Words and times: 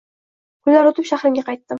Kunlar 0.69 0.89
oʻtib, 0.93 1.09
shahrimga 1.11 1.45
qaytdim 1.51 1.67